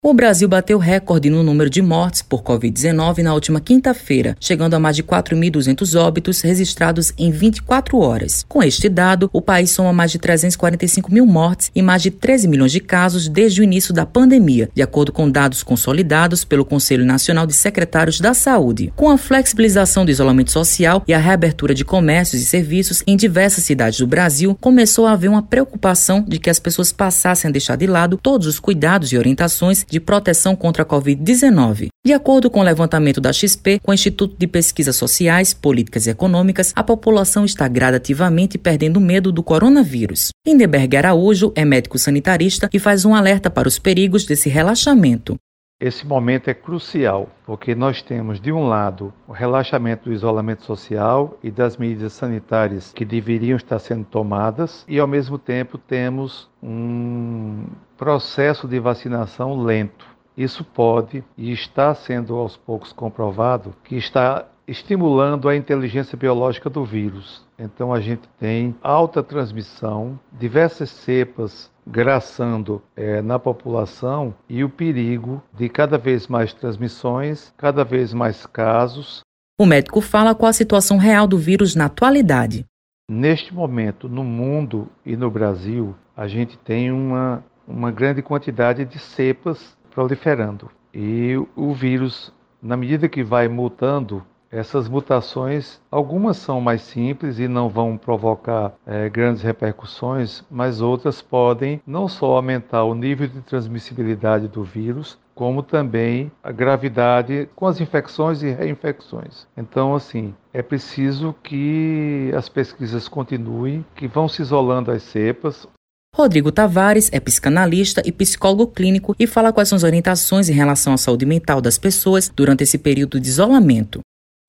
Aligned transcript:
O 0.00 0.14
Brasil 0.14 0.48
bateu 0.48 0.78
recorde 0.78 1.28
no 1.28 1.42
número 1.42 1.68
de 1.68 1.82
mortes 1.82 2.22
por 2.22 2.40
Covid-19 2.44 3.18
na 3.18 3.34
última 3.34 3.60
quinta-feira, 3.60 4.36
chegando 4.38 4.74
a 4.74 4.78
mais 4.78 4.94
de 4.94 5.02
4.200 5.02 6.00
óbitos 6.00 6.40
registrados 6.40 7.12
em 7.18 7.32
24 7.32 7.98
horas. 7.98 8.46
Com 8.48 8.62
este 8.62 8.88
dado, 8.88 9.28
o 9.32 9.42
país 9.42 9.72
soma 9.72 9.92
mais 9.92 10.12
de 10.12 10.20
345 10.20 11.12
mil 11.12 11.26
mortes 11.26 11.72
e 11.74 11.82
mais 11.82 12.00
de 12.00 12.12
13 12.12 12.46
milhões 12.46 12.70
de 12.70 12.78
casos 12.78 13.26
desde 13.28 13.60
o 13.60 13.64
início 13.64 13.92
da 13.92 14.06
pandemia, 14.06 14.70
de 14.72 14.82
acordo 14.82 15.10
com 15.10 15.28
dados 15.28 15.64
consolidados 15.64 16.44
pelo 16.44 16.64
Conselho 16.64 17.04
Nacional 17.04 17.44
de 17.44 17.54
Secretários 17.54 18.20
da 18.20 18.34
Saúde. 18.34 18.92
Com 18.94 19.10
a 19.10 19.18
flexibilização 19.18 20.04
do 20.04 20.12
isolamento 20.12 20.52
social 20.52 21.02
e 21.08 21.12
a 21.12 21.18
reabertura 21.18 21.74
de 21.74 21.84
comércios 21.84 22.40
e 22.40 22.46
serviços 22.46 23.02
em 23.04 23.16
diversas 23.16 23.64
cidades 23.64 23.98
do 23.98 24.06
Brasil, 24.06 24.56
começou 24.60 25.06
a 25.06 25.12
haver 25.14 25.28
uma 25.28 25.42
preocupação 25.42 26.24
de 26.24 26.38
que 26.38 26.48
as 26.48 26.60
pessoas 26.60 26.92
passassem 26.92 27.48
a 27.48 27.52
deixar 27.52 27.74
de 27.74 27.88
lado 27.88 28.16
todos 28.16 28.46
os 28.46 28.60
cuidados 28.60 29.10
e 29.10 29.18
orientações 29.18 29.87
de 29.90 30.00
proteção 30.00 30.54
contra 30.54 30.82
a 30.82 30.86
Covid-19. 30.86 31.88
De 32.04 32.12
acordo 32.12 32.50
com 32.50 32.60
o 32.60 32.62
levantamento 32.62 33.20
da 33.20 33.32
XP, 33.32 33.80
com 33.82 33.90
o 33.90 33.94
Instituto 33.94 34.36
de 34.38 34.46
Pesquisas 34.46 34.96
Sociais, 34.96 35.52
Políticas 35.52 36.06
e 36.06 36.10
Econômicas, 36.10 36.72
a 36.74 36.82
população 36.82 37.44
está 37.44 37.66
gradativamente 37.68 38.56
perdendo 38.56 39.00
medo 39.00 39.32
do 39.32 39.42
coronavírus. 39.42 40.30
Lindeberg 40.46 40.96
Araújo 40.96 41.52
é 41.54 41.64
médico 41.64 41.98
sanitarista 41.98 42.68
e 42.72 42.78
faz 42.78 43.04
um 43.04 43.14
alerta 43.14 43.50
para 43.50 43.68
os 43.68 43.78
perigos 43.78 44.24
desse 44.24 44.48
relaxamento. 44.48 45.36
Esse 45.80 46.04
momento 46.04 46.48
é 46.50 46.54
crucial, 46.54 47.28
porque 47.46 47.72
nós 47.72 48.02
temos, 48.02 48.40
de 48.40 48.50
um 48.50 48.66
lado, 48.66 49.14
o 49.28 49.32
relaxamento 49.32 50.08
do 50.08 50.12
isolamento 50.12 50.64
social 50.64 51.38
e 51.40 51.52
das 51.52 51.76
medidas 51.76 52.14
sanitárias 52.14 52.92
que 52.92 53.04
deveriam 53.04 53.56
estar 53.56 53.78
sendo 53.78 54.04
tomadas, 54.04 54.84
e 54.88 54.98
ao 54.98 55.06
mesmo 55.06 55.38
tempo 55.38 55.78
temos 55.78 56.50
um 56.60 57.64
processo 57.96 58.66
de 58.66 58.80
vacinação 58.80 59.62
lento. 59.62 60.04
Isso 60.36 60.64
pode 60.64 61.22
e 61.36 61.52
está 61.52 61.94
sendo 61.94 62.34
aos 62.34 62.56
poucos 62.56 62.92
comprovado 62.92 63.72
que 63.84 63.94
está 63.94 64.48
estimulando 64.68 65.48
a 65.48 65.56
inteligência 65.56 66.16
biológica 66.16 66.68
do 66.68 66.84
vírus. 66.84 67.42
Então 67.58 67.92
a 67.92 68.00
gente 68.00 68.28
tem 68.38 68.76
alta 68.82 69.22
transmissão, 69.22 70.20
diversas 70.30 70.90
cepas 70.90 71.70
graçando 71.86 72.82
é, 72.94 73.22
na 73.22 73.38
população 73.38 74.34
e 74.46 74.62
o 74.62 74.68
perigo 74.68 75.42
de 75.54 75.70
cada 75.70 75.96
vez 75.96 76.28
mais 76.28 76.52
transmissões, 76.52 77.52
cada 77.56 77.82
vez 77.82 78.12
mais 78.12 78.44
casos. 78.44 79.22
O 79.58 79.64
médico 79.64 80.02
fala 80.02 80.34
qual 80.34 80.50
a 80.50 80.52
situação 80.52 80.98
real 80.98 81.26
do 81.26 81.38
vírus 81.38 81.74
na 81.74 81.86
atualidade. 81.86 82.66
Neste 83.10 83.54
momento, 83.54 84.06
no 84.06 84.22
mundo 84.22 84.86
e 85.04 85.16
no 85.16 85.30
Brasil, 85.30 85.96
a 86.14 86.28
gente 86.28 86.58
tem 86.58 86.92
uma, 86.92 87.42
uma 87.66 87.90
grande 87.90 88.20
quantidade 88.20 88.84
de 88.84 88.98
cepas 88.98 89.74
proliferando. 89.90 90.70
E 90.92 91.34
o 91.56 91.72
vírus, 91.72 92.30
na 92.62 92.76
medida 92.76 93.08
que 93.08 93.24
vai 93.24 93.48
mutando, 93.48 94.22
essas 94.50 94.88
mutações, 94.88 95.80
algumas 95.90 96.36
são 96.36 96.60
mais 96.60 96.82
simples 96.82 97.38
e 97.38 97.46
não 97.46 97.68
vão 97.68 97.96
provocar 97.96 98.72
é, 98.86 99.08
grandes 99.08 99.42
repercussões, 99.42 100.42
mas 100.50 100.80
outras 100.80 101.20
podem 101.20 101.80
não 101.86 102.08
só 102.08 102.36
aumentar 102.36 102.84
o 102.84 102.94
nível 102.94 103.28
de 103.28 103.40
transmissibilidade 103.42 104.48
do 104.48 104.64
vírus, 104.64 105.18
como 105.34 105.62
também 105.62 106.32
a 106.42 106.50
gravidade 106.50 107.48
com 107.54 107.66
as 107.66 107.80
infecções 107.80 108.42
e 108.42 108.50
reinfecções. 108.50 109.46
Então, 109.56 109.94
assim, 109.94 110.34
é 110.52 110.62
preciso 110.62 111.34
que 111.42 112.32
as 112.36 112.48
pesquisas 112.48 113.06
continuem, 113.06 113.84
que 113.94 114.08
vão 114.08 114.28
se 114.28 114.42
isolando 114.42 114.90
as 114.90 115.02
cepas, 115.02 115.68
Rodrigo 116.16 116.50
Tavares 116.50 117.10
é 117.12 117.20
psicanalista 117.20 118.02
e 118.04 118.10
psicólogo 118.10 118.66
clínico 118.66 119.14
e 119.20 119.26
fala 119.26 119.52
quais 119.52 119.68
são 119.68 119.76
as 119.76 119.84
orientações 119.84 120.48
em 120.48 120.52
relação 120.52 120.92
à 120.92 120.96
saúde 120.96 121.24
mental 121.24 121.60
das 121.60 121.78
pessoas 121.78 122.28
durante 122.28 122.64
esse 122.64 122.76
período 122.76 123.20
de 123.20 123.28
isolamento. 123.28 124.00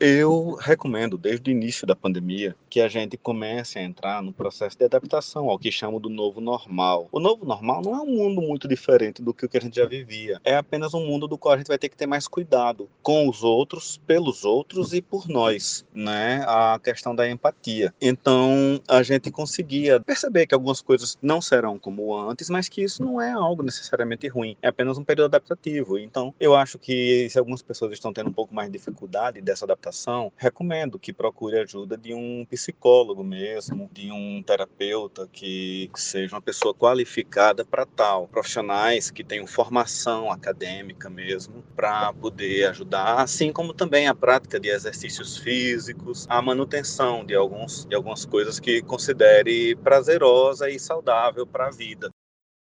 Eu 0.02 0.53
recomendo, 0.53 1.17
desde 1.17 1.50
o 1.50 1.52
início 1.52 1.86
da 1.86 1.94
pandemia, 1.94 2.55
que 2.69 2.80
a 2.80 2.88
gente 2.88 3.17
comece 3.17 3.77
a 3.77 3.83
entrar 3.83 4.23
no 4.23 4.32
processo 4.32 4.77
de 4.77 4.86
adaptação 4.86 5.49
ao 5.49 5.60
que 5.60 5.70
chamam 5.73 5.99
do 5.99 6.08
novo 6.08 6.39
normal. 6.39 7.10
O 7.11 7.20
novo 7.20 7.45
normal 7.45 7.82
não 7.82 7.93
é 7.93 7.99
um 7.99 8.05
mundo 8.05 8.42
muito 8.42 8.65
diferente 8.65 9.21
do 9.21 9.33
que 9.33 9.45
o 9.45 9.49
que 9.49 9.58
a 9.58 9.60
gente 9.60 9.76
já 9.76 9.86
vivia. 9.86 10.39
É 10.45 10.55
apenas 10.55 10.93
um 10.93 11.05
mundo 11.05 11.27
do 11.27 11.37
qual 11.37 11.54
a 11.54 11.58
gente 11.58 11.67
vai 11.67 11.77
ter 11.77 11.89
que 11.89 11.98
ter 11.98 12.08
mais 12.08 12.30
cuidado 12.30 12.89
com 13.04 13.27
os 13.27 13.43
outros, 13.43 13.99
pelos 14.08 14.45
outros 14.45 14.93
e 14.93 15.02
por 15.02 15.27
nós, 15.27 15.86
né? 15.93 16.45
A 16.48 16.80
questão 16.81 17.14
da 17.14 17.30
empatia. 17.30 17.93
Então, 17.99 18.80
a 18.87 19.04
gente 19.04 19.30
conseguia 19.30 19.99
perceber 19.99 20.48
que 20.48 20.55
algumas 20.55 20.80
coisas 20.80 21.17
não 21.21 21.42
serão 21.42 21.77
como 21.77 22.16
antes, 22.17 22.49
mas 22.49 22.70
que 22.70 22.81
isso 22.81 23.04
não 23.04 23.20
é 23.20 23.33
algo 23.33 23.64
necessariamente 23.64 24.30
ruim. 24.30 24.55
É 24.61 24.70
apenas 24.70 24.98
um 24.98 25.04
período 25.04 25.36
adaptativo. 25.36 25.99
Então, 25.99 26.33
eu 26.39 26.55
acho 26.55 26.80
que 26.80 27.27
se 27.30 27.37
algumas 27.37 27.61
pessoas 27.61 27.92
estão 27.92 28.14
tendo 28.14 28.30
um 28.30 28.33
pouco 28.33 28.55
mais 28.55 28.71
de 28.71 28.77
dificuldade 28.77 29.42
dessa 29.42 29.66
adaptação, 29.66 29.89
adaptação, 29.89 30.32
recomendo 30.38 31.00
que 31.00 31.11
procure 31.11 31.60
ajuda 31.60 31.98
de 31.98 32.14
um 32.14 32.45
psicólogo 32.50 33.23
mesmo, 33.23 33.89
de 33.92 34.11
um 34.11 34.42
terapeuta 34.44 35.27
que 35.32 35.89
seja 35.95 36.36
uma 36.36 36.42
pessoa 36.42 36.73
qualificada 36.73 37.66
para 37.66 37.86
tal, 37.86 38.28
profissionais 38.28 39.11
que 39.11 39.23
tenham 39.23 39.48
formação 39.48 40.32
acadêmica 40.32 41.10
mesmo 41.10 41.64
para 41.76 42.14
poder 42.14 42.70
ajudar, 42.70 43.22
assim 43.22 43.52
como 43.52 43.73
também 43.73 44.08
a 44.08 44.16
prática 44.16 44.60
de 44.60 44.70
exercícios 44.70 45.38
físicos, 45.38 46.26
a 46.30 46.42
manutenção 46.42 47.26
de 47.26 47.36
alguns 47.36 47.86
de 47.86 47.95
algumas 47.95 48.26
coisas 48.26 48.60
que 48.60 48.82
considere 48.82 49.76
prazerosa 49.78 50.70
e 50.70 50.80
saudável 50.80 51.45
para 51.45 51.67
a 51.67 51.72
vida. 51.72 52.10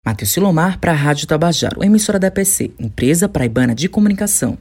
Matheus 0.05 0.31
Silomar 0.31 0.79
para 0.79 0.91
a 0.91 0.95
Rádio 0.95 1.27
Tabajaro, 1.27 1.83
emissora 1.83 2.17
da 2.17 2.31
PC, 2.31 2.71
empresa 2.79 3.29
praibana 3.29 3.75
de 3.75 3.87
comunicação. 3.87 4.57